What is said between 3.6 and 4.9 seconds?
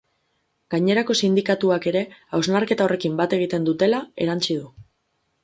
dutela erantsi du.